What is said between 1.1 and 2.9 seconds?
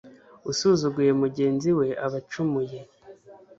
mugenzi we aba acumuye